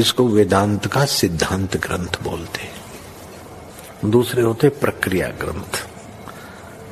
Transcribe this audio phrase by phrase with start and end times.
[0.00, 5.86] इसको वेदांत का सिद्धांत ग्रंथ बोलते हैं। दूसरे होते प्रक्रिया ग्रंथ।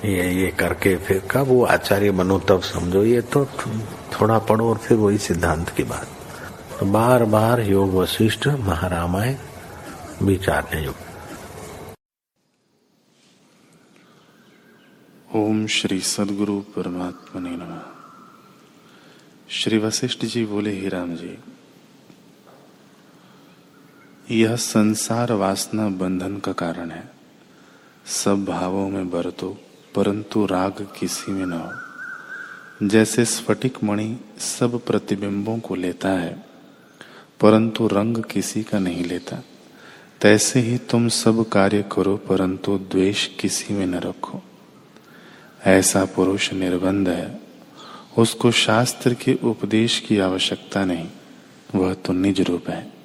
[0.05, 3.45] ये ये करके फिर कब वो आचार्य बनो, तब समझो, ये तो
[4.12, 6.09] थोड़ा पढ़ो और फिर वही सिद्धांत की बात।
[6.81, 9.37] तो बार बार योग वशिष्ठ महारामायण
[10.23, 11.06] विचारने योग
[15.37, 17.81] ओम श्री सदगुरु परमात्मा ने नम।
[19.51, 21.39] श्री वशिष्ठ जी बोले, ही राम जी
[24.31, 27.11] यह संसार वासना बंधन का कारण है।
[28.07, 29.61] सब भावों में बरतो,
[29.95, 31.73] परंतु राग किसी में न हो।
[32.89, 36.47] जैसे स्फटिक मणि सब प्रतिबिंबों को लेता है,
[37.41, 39.37] परंतु रंग किसी का नहीं लेता।
[40.20, 44.42] तैसे ही तुम सब कार्य करो, परंतु द्वेष किसी में न रखो।
[45.67, 47.41] ऐसा पुरुष निर्बंध है।
[48.19, 51.09] उसको शास्त्र के उपदेश की आवश्यकता नहीं।
[51.75, 52.98] वह तो निज रूप है।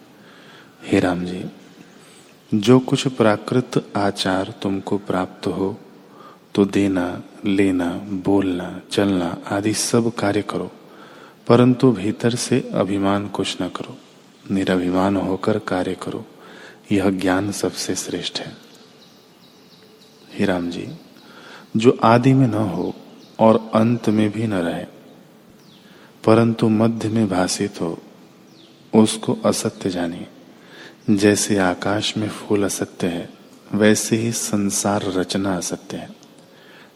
[0.83, 1.43] हे राम जी,
[2.53, 5.77] जो कुछ प्राकृत आचार तुमको प्राप्त हो
[6.55, 7.89] तो देना, लेना,
[8.25, 10.71] बोलना, चलना आदि सब कार्य करो,
[11.47, 13.97] परंतु भीतर से अभिमान कुछ न करो,
[14.51, 16.25] निराभिमान होकर कार्य करो,
[16.91, 18.55] यह ज्ञान सबसे श्रेष्ठ है।
[20.33, 20.87] हे राम जी,
[21.77, 22.93] जो आदि में न हो
[23.39, 24.85] और अंत में भी न रहे,
[26.23, 27.97] परंतु मध्य में भाषित हो,
[28.93, 30.27] उसको असत्य जानिए।
[31.09, 33.29] जैसे आकाश में फूल असत्य है,
[33.73, 36.09] वैसे ही संसार रचना असत्य है।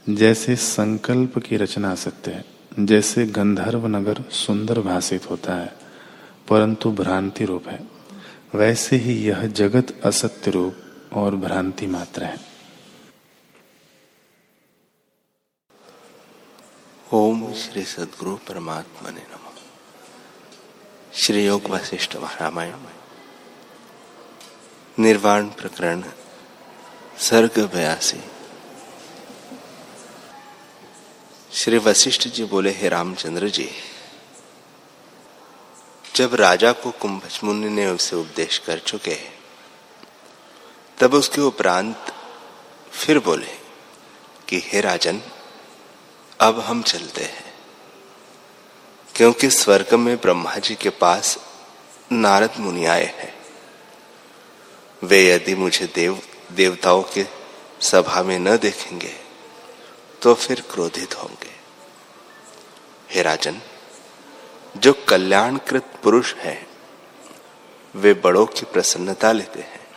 [0.10, 2.46] जैसे संकल्प की रचना असत्य है,
[2.80, 5.78] जैसे गंधर्व नगर सुंदर भाषित होता है,
[6.50, 7.88] परंतु भ्रांति रूप है।
[8.56, 10.76] वैसे ही यह जगत असत्य रूप
[11.14, 12.38] और भ्रांति मात्र है।
[17.14, 19.56] ओम श्री सदगुरु परमात्मा ने नम।
[21.14, 22.74] श्री योग वशिष्ठ रामायण
[25.00, 26.04] निर्वाण प्रकरण
[27.20, 28.20] सर्ग बयासी
[31.54, 33.72] श्री वशिष्ठ जी बोले, हे रामचंद्र जी,
[36.16, 39.40] जब राजा को कुंभज मुनि ने उसे उपदेश कर चुके हैं,
[40.98, 42.14] तब उसके उपरांत
[42.92, 43.58] फिर बोले
[44.48, 45.22] कि, हे राजन,
[46.40, 47.54] अब हम चलते हैं,
[49.16, 51.38] क्योंकि स्वर्ग में ब्रह्मा जी के पास
[52.12, 53.37] नारद मुनि आए हैं।
[55.04, 56.22] वे यदि मुझे देव,
[56.52, 57.26] देवताओं के
[57.82, 59.16] सभा में न देखेंगे
[60.22, 61.52] तो फिर क्रोधित होंगे।
[63.10, 63.62] हे राजन,
[64.78, 66.68] जो कल्याणकृत पुरुष है,
[67.96, 69.88] वे बड़ों की प्रसन्नता लेते हैं।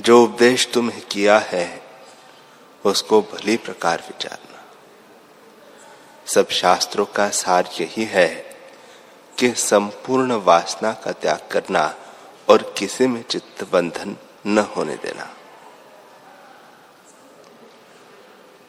[0.00, 1.82] जो उपदेश तुम्हें किया है,
[2.84, 4.64] उसको भली प्रकार विचारना।
[6.26, 8.56] सब शास्त्रों का सार यही है
[9.38, 11.94] कि संपूर्ण वासना का त्याग करना
[12.48, 14.16] और किसी में चित्त बंधन
[14.46, 15.36] न होने देना।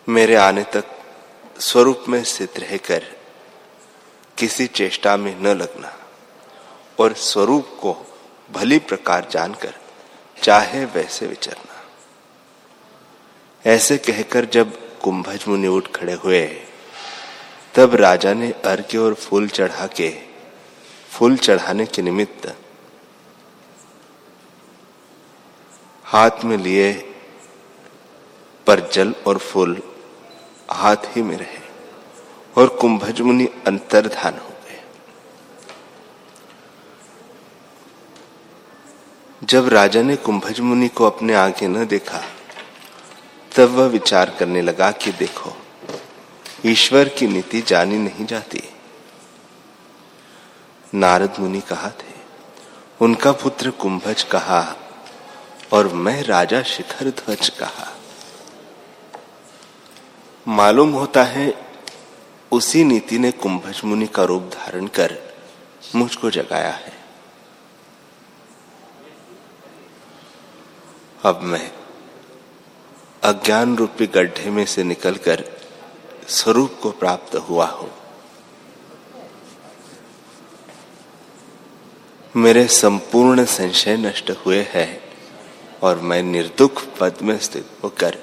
[0.09, 0.85] मेरे आने तक
[1.59, 3.03] स्वरूप में स्थित रहकर
[4.37, 5.93] किसी चेष्टा में न लगना
[6.99, 8.15] और स्वरूप को
[8.51, 9.73] भली प्रकार जानकर
[10.43, 11.83] चाहे वैसे विचरना।
[13.65, 16.47] ऐसे कहकर जब कुंभज मुनि उठ खड़े हुए,
[17.75, 20.09] तब राजा ने अर्घ्य और फूल चढ़ा के,
[21.09, 22.55] फूल चढ़ाने के निमित्त
[26.15, 26.93] हाथ में लिए
[28.67, 29.81] पर जल और फूल
[30.71, 31.59] हाथ ही में रहे
[32.57, 34.79] और कुंभज मुनि अंतर्धान हो गए।
[39.41, 42.21] जब राजा ने कुंभज मुनि को अपने आगे न देखा,
[43.55, 45.55] तब वह विचार करने लगा कि देखो,
[46.65, 48.63] ईश्वर की नीति जानी नहीं जाती।
[50.93, 52.13] नारद मुनि कहा थे,
[53.01, 54.75] उनका पुत्र कुंभज कहा
[55.75, 57.97] और मैं राजा शिखर ध्वज कहा।
[60.47, 61.53] मालूम होता है,
[62.51, 65.17] उसी नीति ने कुंभज मुनि का रूप धारण कर
[65.95, 66.93] मुझको जगाया है।
[71.23, 71.71] अब मैं
[73.23, 75.43] अज्ञान रूपी गड्ढे में से निकलकर
[76.27, 77.91] स्वरूप को प्राप्त हुआ हूँ।
[82.35, 85.04] मेरे संपूर्ण संशय नष्ट हुए हैं।
[85.83, 88.17] और मैं निर्दुख पद में स्थित होकर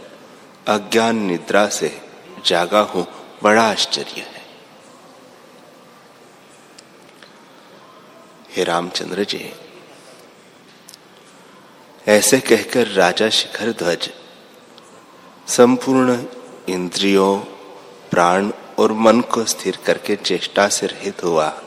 [0.67, 2.01] अज्ञान निद्रा से
[2.47, 3.07] जागा हूँ।
[3.43, 4.43] बड़ा आश्चर्य है।
[8.51, 9.53] हे रामचंद्र जी,
[12.09, 14.11] ऐसे कहकर राजा शिखर ध्वज,
[15.47, 16.25] संपूर्ण
[16.69, 17.39] इंद्रियों,
[18.11, 21.63] प्राण और मन को स्थिर करके चेष्टा से रहित हुआ।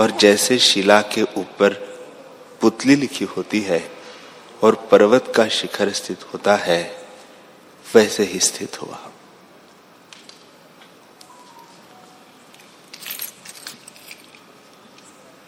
[0.00, 1.72] और जैसे शिला के ऊपर
[2.60, 3.97] पुतली लिखी होती है
[4.62, 6.82] और पर्वत का शिखर स्थित होता है,
[7.94, 8.98] वैसे ही स्थित हुआ।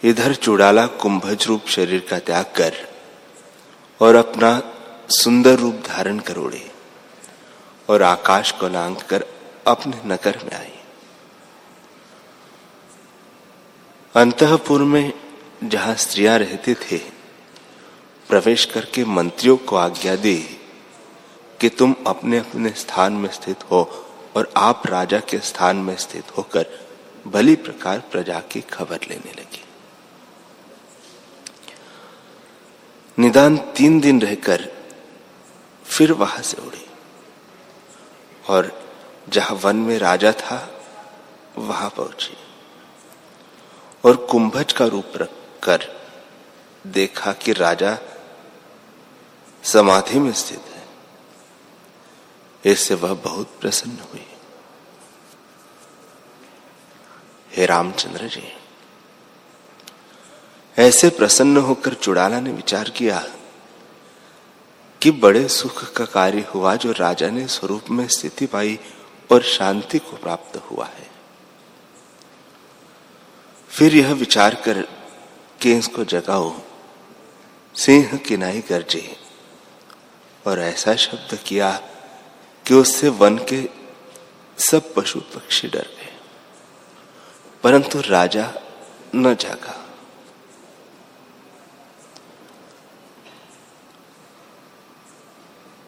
[0.03, 2.75] इधर चुड़ाला कुंभज रूप शरीर का त्याग कर
[3.99, 4.61] और अपना
[5.09, 6.71] सुंदर रूप धारण कर उड़े
[7.89, 9.25] और आकाश को लांग कर
[9.67, 10.73] अपने नगर में आई।
[14.15, 15.13] अंतपुर में
[15.63, 17.20] जहाँ स्त्रियाँ रहते थे
[18.31, 20.37] प्रवेश करके मंत्रियों को आज्ञा दी
[21.61, 24.05] कि तुम अपने अपने स्थान में स्थित हो
[24.35, 26.87] और आप राजा के स्थान में स्थित होकर
[27.27, 29.63] भली प्रकार प्रजा की खबर लेने लगी।
[33.19, 34.71] निदान तीन दिन रहकर
[35.85, 36.85] फिर वहाँ से उड़ी
[38.49, 38.89] और
[39.29, 40.85] जहाँ वन में राजा था,
[41.57, 42.37] वहाँ पहुँची
[44.05, 46.07] और कुंभज का रूप रखकर
[46.87, 47.97] देखा कि राजा
[49.63, 50.87] समाधि में स्थित है।
[52.65, 54.25] इससे वह बहुत प्रसन्न हुई।
[57.51, 58.43] हे रामचंद्र जी,
[60.77, 63.19] ऐसे प्रसन्न होकर चुड़ाला ने विचार किया
[65.01, 68.79] कि बड़े सुख का कार्य हुआ जो राजा ने स्वरूप में स्थिति पाई
[69.31, 71.09] और शांति को प्राप्त हुआ है।
[73.69, 74.81] फिर यह विचार कर
[75.61, 76.53] के इसको जगाओ।
[77.75, 79.17] सिंह किनाई गरजे
[80.47, 81.81] और ऐसा शब्द किया
[82.67, 83.69] कि उससे वन के
[84.57, 86.19] सब पशु पक्षी डर गए।
[87.63, 88.53] परंतु राजा
[89.15, 89.85] न जागा।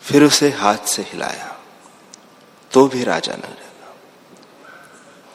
[0.01, 1.59] फिर उसे हाथ से हिलाया
[2.71, 3.95] तो भी राजा न जागा।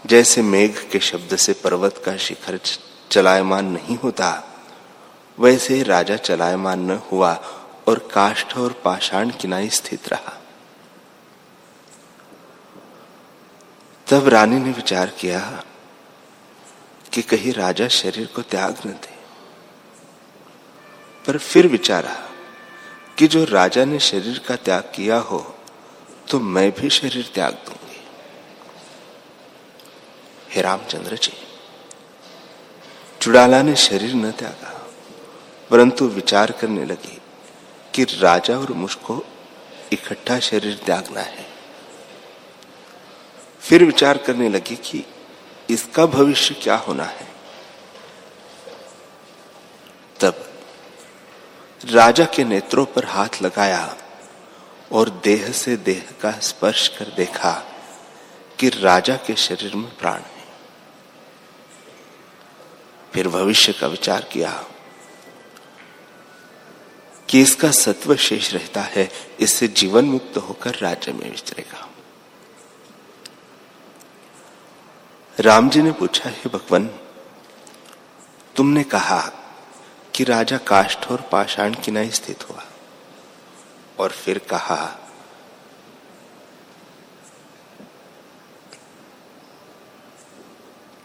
[0.06, 2.61] जैसे मेघ के शब्द से पर्वत का शिखर
[3.11, 4.43] चलायमान नहीं होता,
[5.38, 7.35] वैसे राजा चलायमान न हुआ
[7.88, 10.37] और काष्ठ और पाषाण किनाई स्थित रहा।
[14.06, 15.40] तब रानी ने विचार किया
[17.12, 19.17] कि कहीं राजा शरीर को त्याग न दे।
[21.25, 22.17] पर फिर विचारा
[23.19, 25.41] कि जो राजा ने शरीर का त्याग किया हो
[26.29, 28.00] तो मैं भी शरीर त्याग दूँगी।
[30.50, 31.32] हे रामचंद्र जी,
[33.20, 34.73] चुड़ाला ने शरीर न त्यागा,
[35.70, 37.18] परंतु विचार करने लगी।
[37.98, 39.26] कि राजा और मुझको
[39.92, 41.46] इकट्ठा शरीर त्यागना है।
[43.60, 45.04] फिर विचार करने लगी कि
[45.70, 47.28] इसका भविष्य क्या होना है।
[50.20, 50.52] तब
[51.84, 53.96] राजा के नेत्रों पर हाथ लगाया
[54.92, 57.64] और देह से देह का स्पर्श कर देखा
[58.58, 60.44] कि राजा के शरीर में प्राण है।
[63.12, 64.64] फिर भविष्य का विचार किया
[67.28, 69.08] कि इसका सत्व शेष रहता है,
[69.41, 71.88] इससे जीवन मुक्त होकर राज्य में विचरेगा।
[75.38, 76.86] राम जी ने पूछा, हे भगवान,
[78.56, 79.20] तुमने कहा
[80.14, 82.64] कि राजा काष्ठ और पाषाण किनाई स्थित हुआ
[83.98, 84.98] और फिर कहा,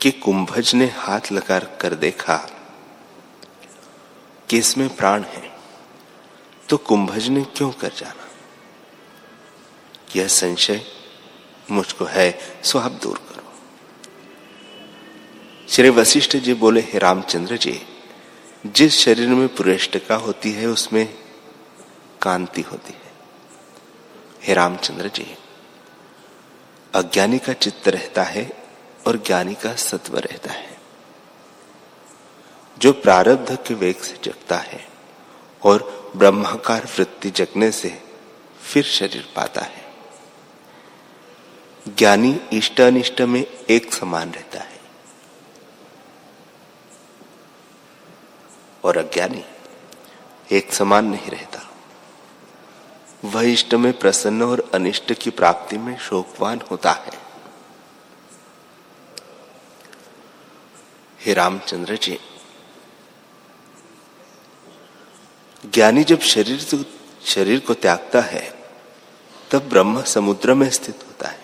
[0.02, 2.36] कि कुंभज ने हाथ लगा कर देखा
[4.50, 5.53] कि इसमें प्राण है।
[6.70, 8.30] तो कुंभज ने क्यों कर जाना?
[10.16, 10.86] यह संशय
[11.72, 13.54] मुझको है, सो आप दूर करो।
[15.70, 17.82] श्री वशिष्ठ जी बोले, हे रामचंद्र जी,
[18.66, 21.18] जिस शरीर में पुरेष्टका होती है, उसमें
[22.22, 23.12] कांति होती है।
[24.44, 25.38] हे रामचंद्र जी,
[26.96, 28.52] अज्ञानी का चित्त रहता है
[29.08, 30.78] और ज्ञानी का सत्व रहता है।
[32.78, 34.88] जो प्रारब्ध के वेग से जगता है
[35.64, 38.04] और ब्रह्माकार वृत्ति जगने से
[38.62, 39.94] फिर शरीर पाता है।
[41.98, 44.80] ज्ञानी इष्ट अनिष्ट में एक समान रहता है।
[48.84, 49.46] और अज्ञानी
[50.52, 51.60] एक समान नहीं रहता।
[53.26, 57.24] वह इष्ट में प्रसन्न और अनिष्ट की प्राप्ति में शोकवान होता है।
[61.20, 62.20] हे रामचंद्र जी
[65.66, 66.86] ज्ञानी जब शरीर तो
[67.26, 68.60] शरीर को त्यागता है,
[69.52, 71.40] तब ब्रह्म समुद्र में स्थित होता है।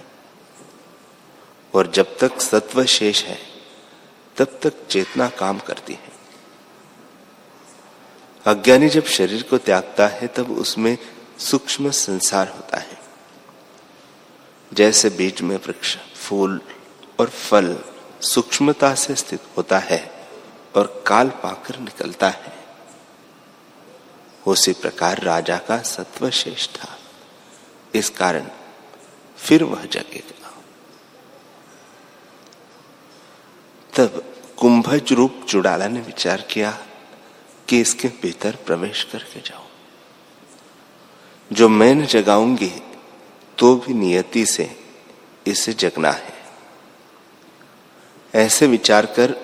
[1.73, 3.39] और जब तक सत्व शेष है,
[4.37, 6.11] तब तक चेतना काम करती है।
[8.45, 10.97] अज्ञानी जब शरीर को त्यागता है, तब उसमें
[11.39, 12.99] सूक्ष्म संसार होता है।
[14.73, 16.61] जैसे बीज में वृक्ष, फूल
[17.19, 17.79] और फल
[18.21, 20.27] सूक्ष्मता से स्थित होता है
[20.75, 22.58] और काल पाकर निकलता है।
[24.49, 26.97] उसी प्रकार राजा का सत्व शेष था।
[27.95, 28.47] इस कारण
[29.37, 30.51] फिर वह जगेगा।
[33.97, 34.23] तब
[34.57, 36.71] कुंभज रूप चुड़ाला ने विचार किया
[37.67, 39.65] कि इसके भीतर प्रवेश करके जाओ
[41.51, 42.71] जो मैं न जगाऊँगी
[43.57, 44.69] तो भी नियति से
[45.47, 46.33] इसे जगना है।
[48.35, 49.35] ऐसे विचार कर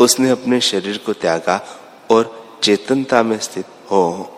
[0.00, 1.56] उसने अपने शरीर को त्यागा
[2.10, 4.36] और चेतनता में स्थित हो,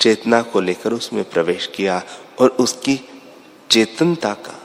[0.00, 2.02] चेतना को लेकर उसमें प्रवेश किया
[2.40, 3.22] और उसकी
[3.70, 4.60] चेतनता का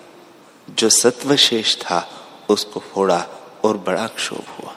[0.69, 3.27] जो सत्व शेष था, उसको फोड़ा
[3.63, 4.75] और बड़ा क्षोभ हुआ।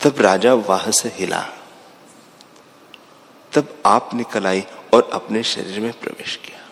[0.00, 1.48] तब राजा वहाँ से हिला।
[3.52, 6.68] तब आप निकल आई और अपने शरीर में प्रवेश किया।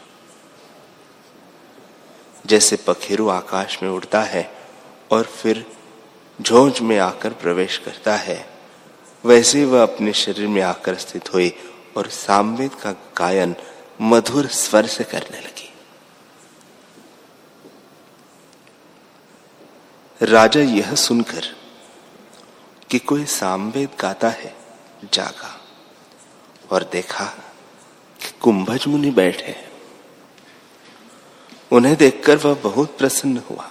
[2.46, 4.56] जैसे पखेरु आकाश में उड़ता है
[5.10, 5.76] और फिर
[6.42, 8.53] झोंझ में आकर प्रवेश करता है
[9.24, 11.52] वैसे वह अपने शरीर में आकर स्थित हुई
[11.96, 13.56] और सामवेद का गायन
[14.00, 15.72] मधुर स्वर से करने लगी।
[20.22, 21.44] राजा यह सुनकर
[22.90, 24.56] कि कोई सामवेद गाता है,
[25.12, 25.60] जागा
[26.72, 27.24] और देखा
[28.20, 29.56] कि कुंभज मुनि बैठे
[31.72, 33.70] उन्हें देखकर वह बहुत प्रसन्न हुआ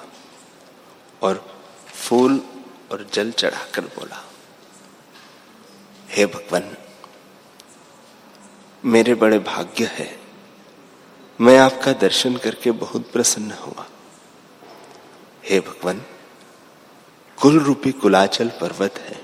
[1.21, 1.45] और
[1.87, 2.41] फूल
[2.91, 4.23] और जल चढ़ाकर बोला
[6.13, 6.75] हे भगवान,
[8.83, 10.09] मेरे बड़े भाग्य है,
[11.39, 13.85] मैं आपका दर्शन करके बहुत प्रसन्न हुआ।
[15.43, 16.01] हे भगवान
[17.37, 19.19] कुल रूपी कुलाचल पर्वत है,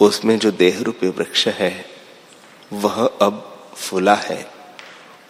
[0.00, 1.72] उसमें जो देह रूपी वृक्ष है,
[2.72, 3.42] वह अब
[3.76, 4.42] फूला है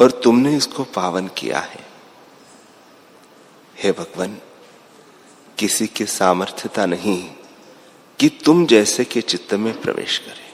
[0.00, 1.86] और तुमने इसको पावन किया है।
[3.76, 4.38] हे भगवान,
[5.58, 7.22] किसी की सामर्थ्यता नहीं
[8.18, 10.52] कि तुम जैसे के चित्त में प्रवेश करे,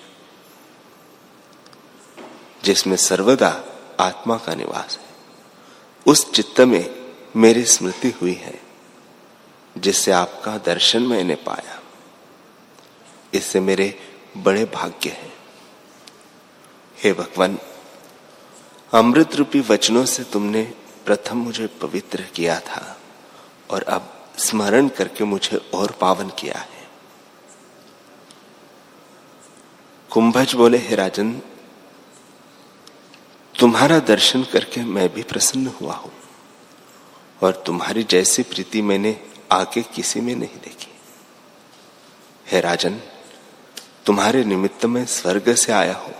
[2.64, 3.64] जिसमें सर्वदा
[4.00, 5.08] आत्मा का निवास है।
[6.06, 8.60] उस चित्त में मेरी स्मृति हुई है,
[9.78, 11.80] जिससे आपका दर्शन मैंने पाया।
[13.34, 13.98] इससे मेरे
[14.36, 15.32] बड़े भाग्य है।
[16.98, 17.58] हे भगवान,
[18.92, 20.62] अमृत रूपी वचनों से तुमने
[21.06, 23.00] प्रथम मुझे पवित्र किया था
[23.70, 26.79] और अब स्मरण करके मुझे और पावन किया है।
[30.10, 31.42] कुंभज बोले, हे राजन,
[33.58, 36.12] तुम्हारा दर्शन करके मैं भी प्रसन्न हुआ हूँ
[37.42, 39.20] और तुम्हारी जैसी प्रीति मैंने
[39.52, 40.92] आगे किसी में नहीं देखी।
[42.46, 43.00] हे राजन,
[44.06, 46.14] तुम्हारे निमित्त में स्वर्ग से आया हूँ।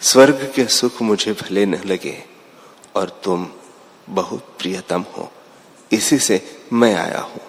[0.00, 2.24] स्वर्ग के सुख मुझे भले न लगे
[2.96, 3.48] और तुम
[4.08, 5.32] बहुत प्रियतम हो।
[5.92, 7.40] इसी से मैं आया हूँ।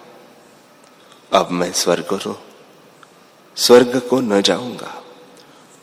[1.32, 2.47] अब मैं स्वर्ग रो
[3.58, 5.02] स्वर्ग को न जाऊँगा,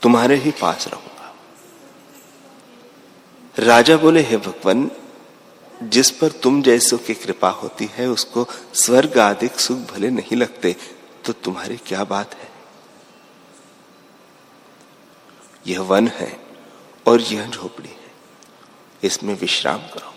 [0.01, 1.33] तुम्हारे ही पास रहूँगा।
[3.55, 4.89] राजा बोले, हे भगवान,
[5.83, 10.75] जिस पर तुम जैसों की कृपा होती है, उसको स्वर्ग आदि सुख भले नहीं लगते
[11.25, 12.49] तो तुम्हारी क्या बात है?
[15.67, 16.39] यह वन है
[17.05, 18.11] और यह झोपड़ी है।
[19.03, 20.13] इसमें विश्राम करो।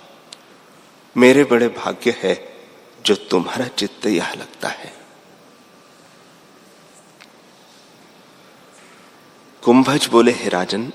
[1.16, 2.34] मेरे बड़े भाग्य है
[3.06, 4.97] जो तुम्हारा चित्त यह लगता है।
[9.62, 10.92] कुंभज बोले, हे राजन,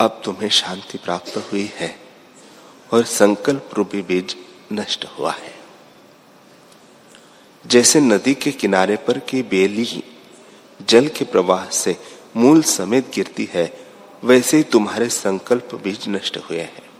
[0.00, 2.00] अब तुम्हें शांति प्राप्त हुई है
[2.92, 4.36] और संकल्प रूपी बीज
[4.72, 5.54] नष्ट हुआ है।
[7.66, 10.04] जैसे नदी के किनारे पर की बेली
[10.88, 11.96] जल के प्रवाह से
[12.36, 13.86] मूल समेत गिरती है,
[14.24, 16.90] वैसे ही तुम्हारे संकल्प बीज नष्ट हुए हैं।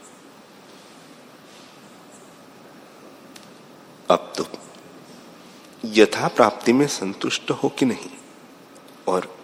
[4.11, 4.47] अब तुम
[5.85, 8.11] यथा प्राप्ति में संतुष्ट हो कि नहीं?
[9.09, 9.40] और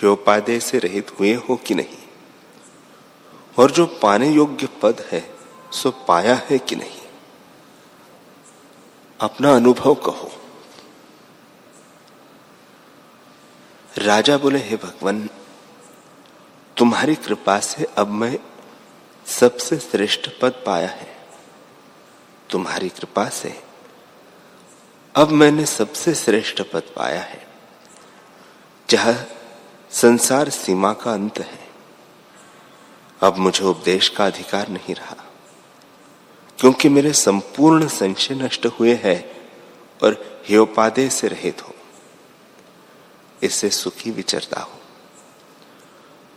[0.00, 1.98] ह्योपादेय से रहित हुए हो कि नहीं?
[3.58, 5.34] और जो पाने योग्य पद है,
[5.72, 7.00] सो पाया है कि नहीं?
[9.20, 10.32] अपना अनुभव कहो।
[13.98, 15.28] राजा बोले, हे भगवान,
[16.76, 18.38] तुम्हारी कृपा से अब मैं
[19.26, 21.16] सबसे श्रेष्ठ पद पाया है।
[22.50, 23.62] तुम्हारी कृपा से
[25.14, 27.46] अब मैंने सबसे श्रेष्ठ पद पाया है,
[28.90, 29.29] जहाँ
[29.92, 31.68] संसार सीमा का अंत है।
[33.20, 35.16] अब मुझे उपदेश का अधिकार नहीं रहा,
[36.58, 39.50] क्योंकि मेरे संपूर्ण संशय नष्ट हुए हैं
[40.02, 41.74] और हेयोपादे से रहित हो।
[43.42, 44.78] इससे सुखी विचरता हो।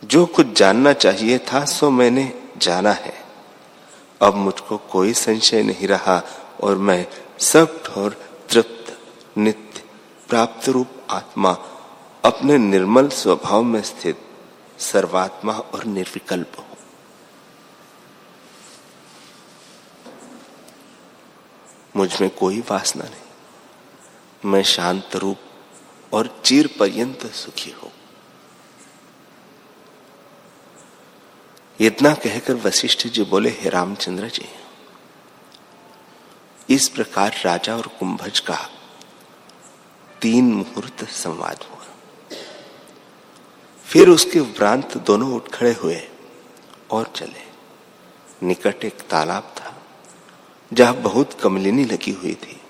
[0.04, 3.14] जो कुछ जानना चाहिए था, सो मैंने जाना है।
[4.22, 6.22] अब मुझको कोई संशय नहीं रहा
[6.64, 7.08] और मैं
[7.40, 8.12] सब ठोर
[8.50, 9.00] तृप्त,
[9.38, 9.84] नित्य,
[10.30, 11.58] प्राप्त रूप आत्मा
[12.26, 14.20] अपने निर्मल स्वभाव में स्थित
[14.80, 16.66] सर्वात्मा और निर्विकल्प हो।
[21.96, 25.38] मुझमें कोई वासना नहीं। मैं शांत रूप
[26.14, 27.92] और चीर पर्यंत सुखी हो।
[31.80, 34.50] इतना कहकर वशिष्ठ जी बोले, हे रामचंद्र जी,
[36.70, 38.70] इस प्रकार राजा और कुंभज का
[40.22, 41.83] तीन मुहूर्त संवाद हुआ।
[43.94, 46.02] फिर उसके उपरांत दोनों उठ खड़े हुए
[46.92, 47.44] और चले।
[48.48, 49.82] निकट एक तालाब था,
[50.74, 52.62] जहाँ बहुत कमलिनी लगी हुई थी।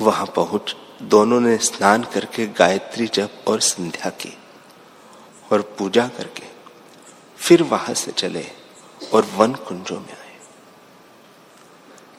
[0.00, 4.38] वहाँ पहुँच दोनों ने स्नान करके गायत्री जप और संध्या की
[5.52, 6.42] और पूजा करके
[7.36, 8.46] फिर वहाँ से चले
[9.14, 10.38] और वन कुंजों में आए।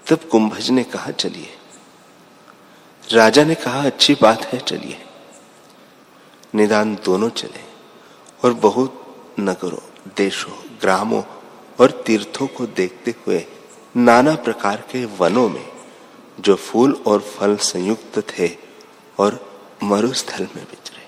[0.08, 1.58] तब कुंभज ने कहा, चलिए।
[3.12, 5.06] राजा ने कहा, अच्छी बात है, चलिए।
[6.56, 7.64] निदान दोनों चले,
[8.44, 9.00] और बहुत
[9.40, 11.24] नगरों, देशों, ग्रामों
[11.80, 13.46] और तीर्थों को देखते हुए
[13.98, 15.66] नाना प्रकार के वनों में,
[16.40, 18.50] जो फूल और फल संयुक्त थे
[19.20, 19.40] और
[19.84, 21.02] मरुस्थल में विचरे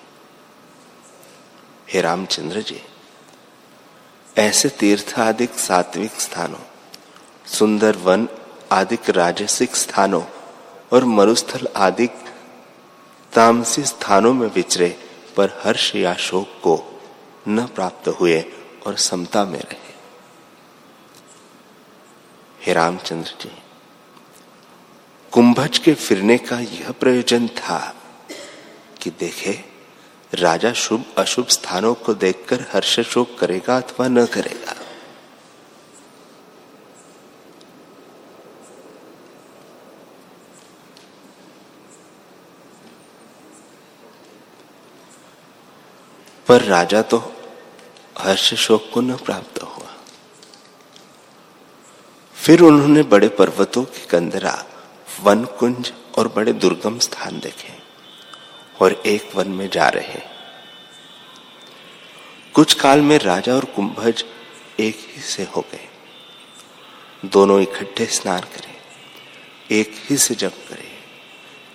[1.90, 2.82] हे रामचंद्र जी,
[4.38, 6.64] ऐसे तीर्थ आदि सात्विक स्थानों,
[7.46, 8.28] सुंदर वन
[8.72, 10.24] आदि राजसिक स्थानों
[10.94, 12.08] और मरुस्थल आदि
[13.34, 15.05] तामसी स्थानों में विचरे
[15.38, 17.02] पर हर्ष या शोक को
[17.48, 18.40] न प्राप्त हुए
[18.86, 19.94] और समता में रहे।
[22.62, 23.52] हे रामचंद्र जी,
[25.32, 27.80] कुंभज के फिरने का यह प्रयोजन था
[29.02, 29.64] कि देखे,
[30.34, 34.76] राजा शुभ अशुभ स्थानों को देखकर हर्ष शोक करेगा अथवा न करेगा।
[46.48, 47.18] पर राजा तो
[48.20, 49.94] हर्ष शोक को न प्राप्त हुआ।
[52.36, 54.54] फिर उन्होंने बड़े पर्वतों की कंदरा
[55.24, 57.74] वन कुंज और बड़े दुर्गम स्थान देखे
[58.82, 60.22] और एक वन में जा रहे।
[62.56, 64.24] कुछ काल में राजा और कुंभज
[64.80, 65.88] एक ही से हो गए।
[67.26, 68.74] दोनों इकट्ठे स्नान करें,
[69.72, 70.92] एक ही से जप करें,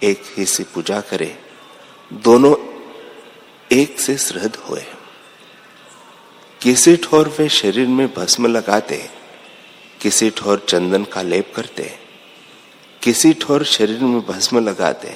[0.02, 1.37] एक ही से पूजा करें,
[2.12, 2.54] दोनों
[3.72, 4.85] एक से श्रद्ध हुए।
[6.62, 9.11] किसी ठोर वे शरीर में भस्म लगाते,
[10.00, 11.98] किसी ठोर चंदन का लेप करते,
[13.02, 15.09] किसी ठोर शरीर में भस्म लगाते,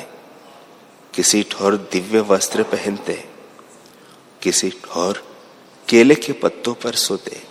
[1.15, 3.25] किसी ठोर दिव्य वस्त्र पहनते,
[4.43, 5.25] किसी ठोर
[5.89, 7.43] केले के पत्तों पर सोते,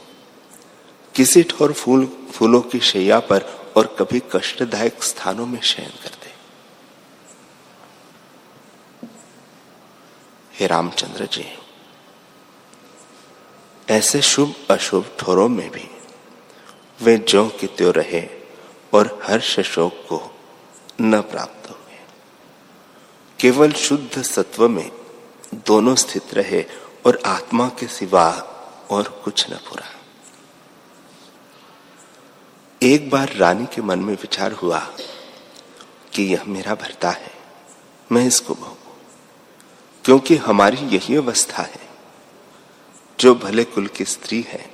[1.16, 6.23] किसी ठोर फूल, फूलों की शैया पर और कभी कष्टदायक स्थानों में शयन करते।
[10.54, 11.46] हे रामचंद्र जी,
[13.90, 15.90] ऐसे शुभ अशुभ ठोरों में भी
[17.02, 18.22] वे जो कि त्यो रहे
[18.94, 20.22] और हर्ष शोक को
[21.02, 21.98] न प्राप्त हुए।
[23.40, 24.92] केवल शुद्ध सत्व में
[25.68, 26.64] दोनों स्थित रहे
[27.06, 28.30] और आत्मा के सिवा
[28.92, 29.90] और कुछ न पूरा।
[32.82, 34.80] एक बार रानी के मन में विचार हुआ
[36.14, 37.32] कि यह मेरा भरता है,
[38.12, 38.83] मैं इसको भोग।
[40.06, 41.90] क्योंकि हमारी यही अवस्था है।
[43.20, 44.74] जो भले कुल की स्त्री है,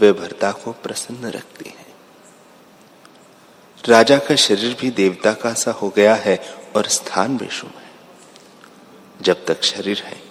[0.00, 1.86] वे भरता को प्रसन्न रखती है।
[3.88, 7.90] राजा का शरीर भी देवता का सा हो गया है और स्थान शुभ है।
[9.22, 10.22] जब तक शरीर है,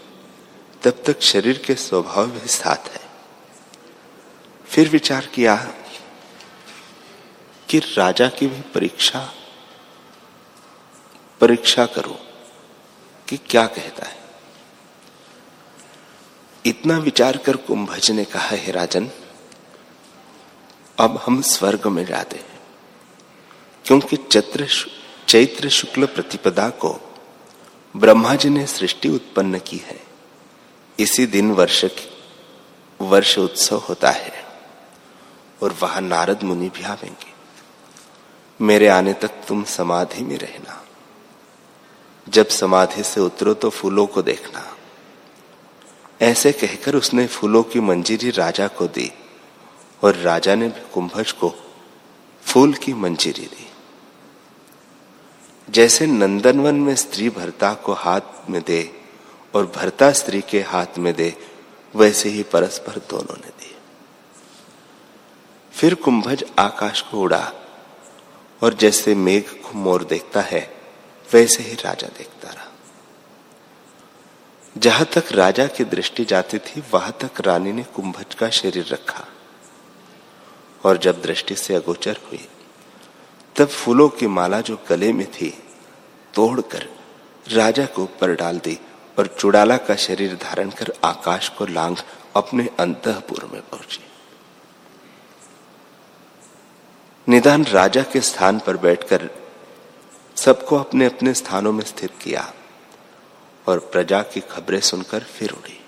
[0.83, 3.09] तब तक शरीर के स्वभाव भी साथ है।
[4.65, 5.55] फिर विचार किया
[7.69, 9.33] कि राजा की भी परीक्षा
[11.39, 12.19] परीक्षा करो
[13.29, 14.24] कि क्या कहता है।
[16.65, 19.09] इतना विचार कर कुंभज ने कहा, है राजन,
[20.99, 22.59] अब हम स्वर्ग में जाते हैं,
[23.85, 24.67] क्योंकि चत्र
[25.27, 27.13] चैत्र शुक्ल प्रतिपदा को
[27.97, 30.03] ब्रह्मा जी ने सृष्टि उत्पन्न की है।
[30.99, 31.85] इसी दिन वर्ष
[33.01, 34.45] वर्ष उत्सव होता है,
[35.63, 37.33] और वहाँ नारद मुनि भी आवेंगे।
[38.61, 40.85] मेरे आने तक तुम समाधि में रहना।
[42.29, 44.74] जब समाधि से उतरो तो फूलों को देखना।
[46.21, 49.11] ऐसे कहकर उसने फूलों की मंजीरी राजा को दी
[50.03, 51.53] और राजा ने भी कुंभज को
[52.45, 53.67] फूल की मंजीरी दी।
[55.69, 58.81] जैसे नंदनवन में स्त्री भरता को हाथ में दे
[59.53, 61.33] और भरता स्त्री के हाथ में दे,
[61.93, 63.75] वैसे ही परस्पर दोनों ने दी
[65.73, 67.51] फिर कुंभज आकाश को उड़ा
[68.61, 70.61] और जैसे मेघ को मोर देखता है,
[71.29, 72.64] वैसे ही राजा देखता रहा।
[74.77, 79.27] जहाँ तक राजा की दृष्टि जाती थी, वहाँ तक रानी ने कुंभज का शरीर रखा।
[80.85, 82.47] और जब दृष्टि से अगोचर हुई,
[83.55, 85.63] तब फूलों की माला जो गले में थी,
[86.33, 86.89] तोड़कर
[87.51, 88.79] राजा को ऊपर डाल दी
[89.19, 91.97] और चुड़ाला का शरीर धारण कर आकाश को लांग
[92.35, 94.03] अपने अंतपुर में पहुँची।
[97.27, 99.29] निदान राजा के स्थान पर बैठकर
[100.35, 102.53] सबको अपने अपने स्थानों में स्थित किया।
[103.67, 105.79] और प्रजा की खबरें सुनकर फिर उड़ी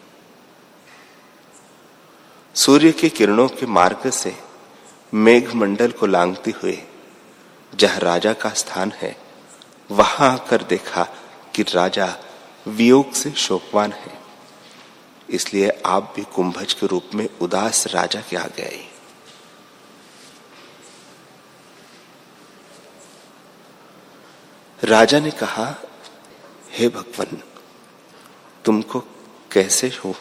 [2.55, 4.35] सूर्य की किरणों के मार्ग से
[5.13, 6.77] मेघ मंडल को लांगती हुए
[7.75, 9.15] जहाँ राजा का स्थान है,
[9.91, 11.03] वहाँ आकर देखा
[11.55, 12.17] कि राजा
[12.67, 14.17] वियोग से शोकवान है।
[15.29, 18.87] इसलिए आप भी कुंभज के रूप में उदास राजा के आगे आई
[24.83, 25.75] राजा ने कहा,
[26.71, 27.41] हे भगवान
[28.67, 28.99] तुमको
[29.51, 30.15] कैसे हो?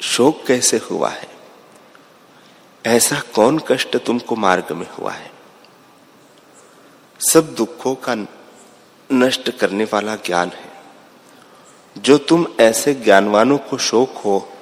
[0.00, 1.28] शोक कैसे हुआ है?
[2.86, 5.30] ऐसा कौन कष्ट तुमको मार्ग में हुआ है?
[7.20, 8.14] सब दुखों का
[9.12, 10.72] नष्ट करने वाला ज्ञान है।
[11.98, 14.52] जो तुम ऐसे ज्ञानवानों को शोक हो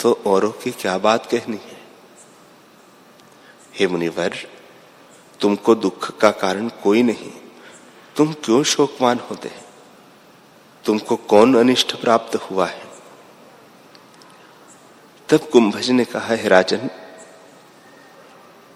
[0.00, 1.80] तो औरों की क्या बात कहनी है?
[3.74, 4.36] हे मुनिवर,
[5.40, 7.32] तुमको दुख का कारण कोई नहीं।
[8.16, 9.71] तुम क्यों शोकवान होते हैं?
[10.84, 12.82] तुमको कौन अनिष्ट प्राप्त हुआ है?
[15.28, 16.90] तब कुंभज ने कहा, है राजन,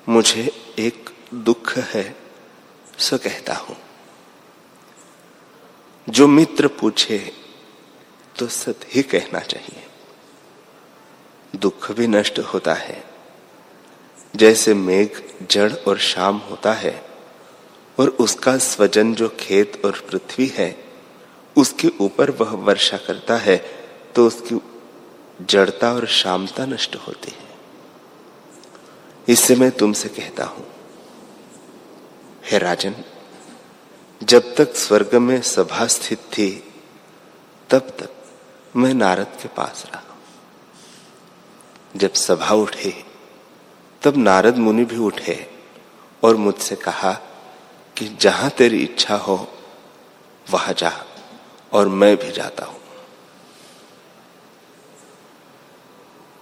[0.09, 2.17] मुझे एक दुख है,
[2.99, 3.77] सो कहता हूँ।
[6.09, 7.33] जो मित्र पूछे
[8.39, 9.85] तो सत ही कहना चाहिए।
[11.57, 13.05] दुख भी नष्ट होता है।
[14.37, 15.09] जैसे मेघ,
[15.51, 17.09] जड़ और शाम होता है,
[17.99, 20.86] और उसका स्वजन जो खेत और पृथ्वी है
[21.57, 23.57] उसके ऊपर वह वर्षा करता है
[24.15, 24.61] तो उसकी
[25.43, 27.45] जड़ता और शामता नष्ट होती है।
[29.29, 30.67] इससे मैं तुमसे कहता हूँ,
[32.45, 32.95] हे राजन,
[34.21, 36.51] जब तक स्वर्ग में सभा स्थित थी,
[37.71, 38.11] तब तक
[38.77, 40.03] मैं नारद के पास रहा।
[41.97, 42.93] जब सभा उठे,
[44.03, 45.39] तब नारद मुनि भी उठे
[46.23, 47.13] और मुझसे कहा
[47.97, 49.37] कि जहाँ तेरी इच्छा हो,
[50.47, 50.93] वहाँ जा।
[51.77, 52.81] और मैं भी जाता हूँ।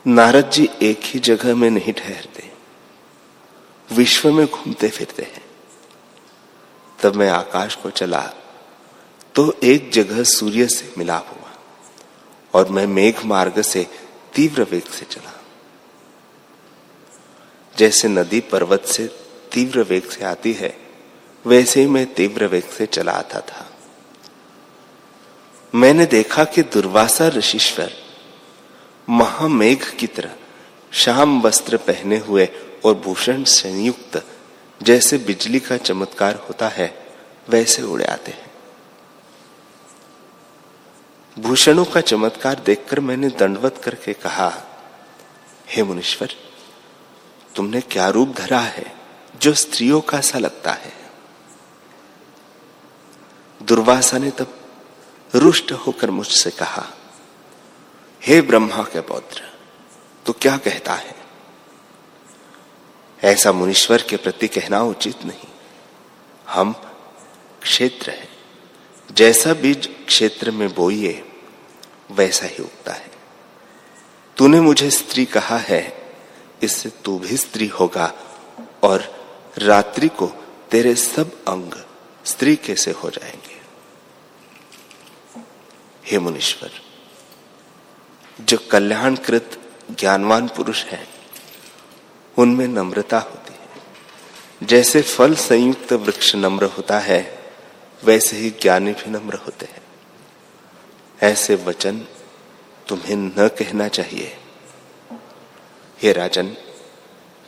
[0.06, 2.50] नारद जी एक ही जगह में नहीं ठहरते।
[3.88, 5.42] विश्व में घूमते फिरते हैं।
[6.98, 8.20] तब मैं आकाश को चला
[9.34, 11.52] तो एक जगह सूर्य से मिलाप हुआ
[12.54, 13.86] और मैं मेघ मार्ग से
[14.34, 15.32] तीव्र वेग से चला।
[17.76, 19.06] जैसे नदी पर्वत से
[19.52, 20.76] तीव्र वेग से आती है,
[21.44, 23.63] वैसे ही मैं तीव्र वेग से चला आता था।
[25.74, 27.92] मैंने देखा कि दुर्वासा ऋषिश्वर
[29.08, 30.34] महामेघ की तरह
[30.92, 32.48] शाम वस्त्र पहने हुए
[32.84, 34.26] और भूषण संयुक्त
[34.82, 37.06] जैसे बिजली का चमत्कार होता है,
[37.48, 38.52] वैसे उड़े आते हैं।
[41.38, 44.62] भूषणों का चमत्कार देखकर मैंने दंडवत करके कहा,
[45.68, 46.30] हे मुनीश्वर,
[47.56, 48.92] तुमने क्या रूप धरा है
[49.42, 50.92] जो स्त्रियों का सा लगता है?
[53.62, 54.60] दुर्वासा ने तब
[55.34, 56.86] रुष्ट होकर मुझसे कहा,
[58.26, 59.42] हे ब्रह्मा के पौत्र
[60.26, 61.14] तो क्या कहता है?
[63.24, 65.46] ऐसा मुनीश्वर के प्रति कहना उचित नहीं।
[66.48, 66.72] हम
[67.62, 68.28] क्षेत्र है।
[69.12, 71.32] जैसा बीज क्षेत्र में बोइए,
[72.10, 73.10] वैसा ही उगता है।
[74.36, 76.12] तूने मुझे स्त्री कहा है,
[76.62, 78.12] इससे तू भी स्त्री होगा
[78.82, 79.26] और
[79.58, 80.26] रात्रि को
[80.70, 81.84] तेरे सब अंग
[82.24, 83.43] स्त्री कैसे हो जाएँगे।
[86.04, 86.70] हे मुनीश्वर,
[88.40, 91.08] जो कल्याणकृत ज्ञानवान पुरुष है,
[92.38, 93.68] उनमें नम्रता होती है।
[94.66, 97.52] जैसे फल संयुक्त वृक्ष नम्र होता है,
[98.04, 99.82] वैसे ही ज्ञानी भी नम्र होते हैं।
[101.22, 102.06] ऐसे वचन
[102.88, 104.36] तुम्हें न कहना चाहिए।
[106.02, 106.56] हे राजन,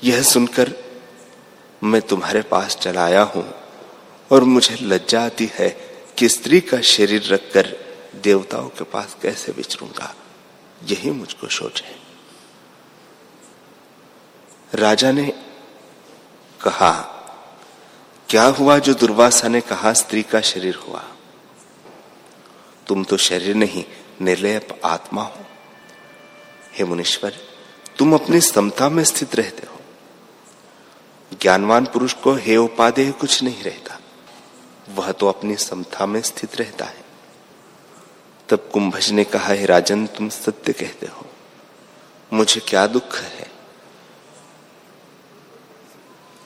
[0.05, 0.73] यह सुनकर
[1.85, 3.55] मैं तुम्हारे पास चला आया हूँ
[4.33, 5.69] और मुझे लज्जा आती है
[6.17, 7.86] कि स्त्री का शरीर रखकर
[8.23, 10.15] देवताओं के पास कैसे विचरूँगा
[10.85, 11.97] यही मुझको सोच है।
[14.75, 15.45] राजा ने
[16.63, 17.13] कहा,
[18.29, 21.05] क्या हुआ जो दुर्वासा ने कहा स्त्री का शरीर हुआ?
[22.87, 23.85] तुम तो शरीर नहीं
[24.21, 25.41] निर्लय आत्मा हो।
[26.73, 27.37] हे मुनीश्वर,
[27.99, 29.81] तुम अपनी समता में स्थित रहते हो।
[31.43, 33.99] ज्ञानवान पुरुष को हे उपाधेय कुछ नहीं रहता।
[34.95, 37.06] वह तो अपनी समता में स्थित रहता है।
[38.49, 41.27] तब कुंभज ने कहा, हे राजन, तुम सत्य कहते हो।
[42.33, 43.51] मुझे क्या दुख है?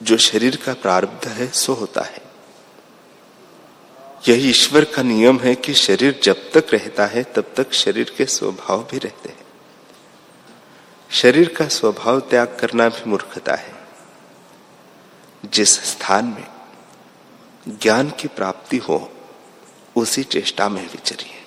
[0.03, 2.21] जो शरीर का प्रारब्ध है, सो होता है।
[4.27, 8.25] यही ईश्वर का नियम है कि शरीर जब तक रहता है, तब तक शरीर के
[8.25, 9.45] स्वभाव भी रहते हैं।
[11.11, 13.87] शरीर का स्वभाव त्याग करना भी मूर्खता है।
[15.45, 16.47] जिस स्थान में
[17.77, 19.13] ज्ञान की प्राप्ति हो,
[19.95, 21.40] उसी चेष्टा में विचरिए।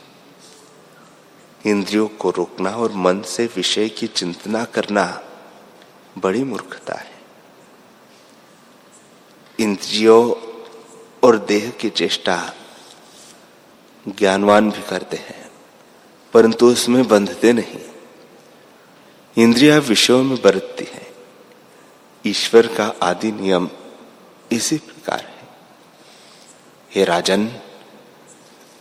[1.67, 5.23] इंद्रियों को रोकना और मन से विषय की चिंतना करना
[6.19, 7.15] बड़ी मूर्खता है।
[9.61, 10.35] इंद्रियों
[11.23, 12.55] और देह की चेष्टा
[14.09, 15.51] ज्ञानवान भी करते हैं,
[16.33, 17.81] परंतु उसमें बंधते नहीं।
[19.37, 21.13] इंद्रिया विषयों में बरतती है।
[22.27, 23.69] ईश्वर का आदि नियम
[24.53, 25.49] इसी प्रकार है।
[26.95, 27.61] हे राजन,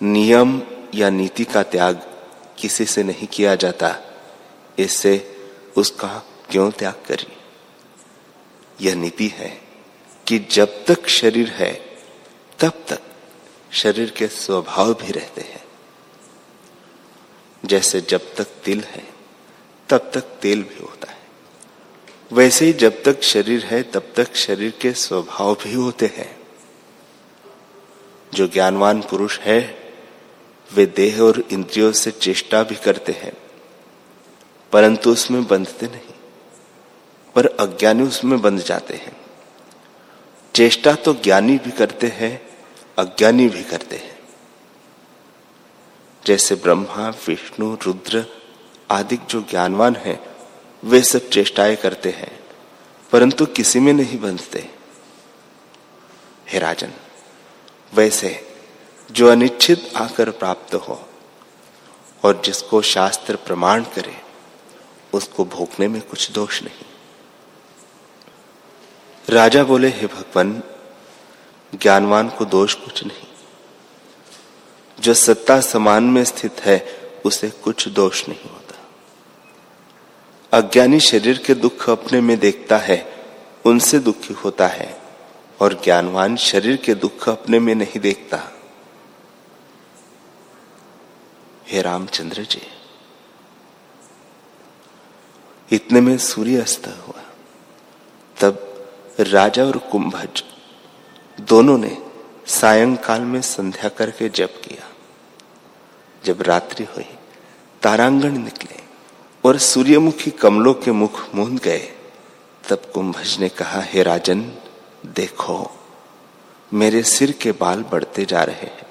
[0.02, 0.62] नियम
[0.96, 2.12] या नीति का त्याग
[2.60, 3.96] किसी से नहीं किया जाता।
[4.80, 5.36] इससे
[5.78, 7.38] उसका क्यों त्याग करिए
[8.82, 9.62] यह नीति है
[10.28, 11.74] कि जब तक शरीर है,
[12.60, 13.00] तब तक
[13.72, 15.63] शरीर के स्वभाव भी रहते हैं।
[17.66, 19.08] जैसे जब तक तिल है,
[19.89, 21.18] तब तक तेल भी होता है।
[22.34, 26.39] वैसे ही जब तक शरीर है, तब तक शरीर के स्वभाव भी होते हैं।
[28.34, 29.83] जो ज्ञानवान पुरुष है
[30.69, 33.34] वे देह और इंद्रियों से चेष्टा भी करते हैं,
[34.71, 36.13] परंतु उसमें बंधते नहीं,
[37.36, 39.15] पर अज्ञानी उसमें बंध जाते हैं।
[40.56, 42.49] चेष्टा तो ज्ञानी भी करते हैं,
[42.97, 44.19] अज्ञानी भी करते हैं।
[46.26, 48.26] जैसे ब्रह्मा, विष्णु, रुद्र
[48.91, 50.19] आदि जो ज्ञानवान है,
[50.84, 52.32] वे सब चेष्टाएँ करते हैं,
[53.12, 54.69] परंतु किसी में नहीं बंधते।
[56.47, 56.91] हे राजन,
[57.93, 58.53] वैसे
[59.13, 61.10] जो अनिश्चित आकर प्राप्त हो
[62.23, 64.21] और जिसको शास्त्र प्रमाण करे,
[65.13, 66.86] उसको भोगने में कुछ दोष नहीं।
[69.30, 70.63] राजा बोले, हे भगवान,
[71.76, 73.28] ज्ञानवान को दोष कुछ नहीं।
[74.99, 78.76] जो सत्ता समान में स्थित है, उसे कुछ दोष नहीं होता।
[80.58, 83.26] अज्ञानी शरीर के दुख अपने में देखता है,
[83.65, 85.02] उनसे दुखी होता है,
[85.62, 88.53] और ज्ञानवान शरीर के दुख अपने में नहीं देखता।
[91.67, 92.62] हे रामचंद्र जी,
[95.71, 97.21] इतने में सूर्य अस्त हुआ।
[98.41, 98.88] तब
[99.19, 100.43] राजा और कुंभज
[101.41, 101.97] दोनों ने
[102.47, 104.89] सायंकाल में संध्या करके जप किया।
[106.26, 107.08] जब रात्रि हुई,
[107.82, 108.82] तारांगण निकले
[109.43, 111.91] और सूर्यमुखी कमलों के मुख मूंद गए,
[112.69, 114.41] तब कुंभज ने कहा, हे राजन,
[115.06, 115.71] देखो,
[116.73, 118.88] मेरे सिर के बाल बढ़ते जा रहे हैं।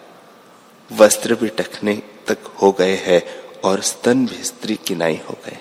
[0.90, 3.22] वस्त्र भी टखने तक हो गए हैं
[3.64, 5.58] और स्तन भी स्त्री किनाई हो गए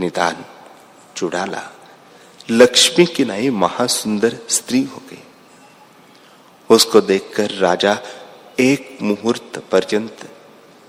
[0.00, 0.44] निदान,
[1.16, 1.62] चुड़ाला,
[2.50, 5.22] लक्ष्मी किनाई महासुंदर स्त्री हो गई।
[6.70, 7.98] उसको देखकर राजा
[8.60, 10.30] एक मुहूर्त पर्यंत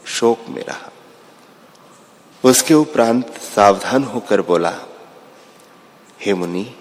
[0.06, 0.92] शोक में रहा।
[2.44, 4.74] उसके उपरांत सावधान होकर बोला,
[6.22, 6.76] हे मुनि,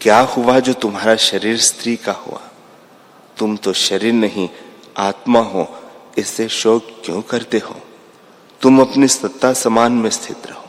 [0.00, 2.40] क्या हुआ जो तुम्हारा शरीर स्त्री का हुआ?
[3.38, 4.48] तुम तो शरीर नहीं,
[4.96, 5.64] आत्मा हो
[6.18, 7.76] इससे शोक क्यों करते हो?
[8.60, 10.64] तुम अपनी सत्ता समान में स्थित रहो।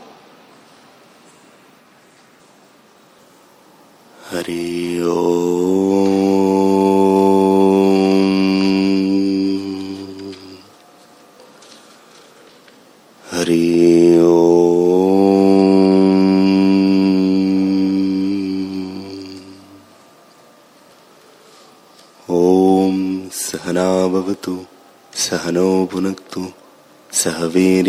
[4.30, 4.79] हरि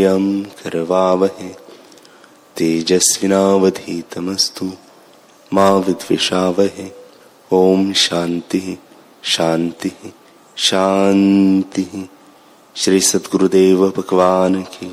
[0.07, 1.55] वीर करवावहे।
[2.57, 4.71] तेजस्विनावधीतमस्तु
[5.53, 6.91] मा विद्विषावहे।
[7.51, 8.77] ओम शांति
[9.23, 9.91] शाति
[10.57, 12.09] शांति
[12.75, 14.90] श्री सद्गुरुदेव भगवान की।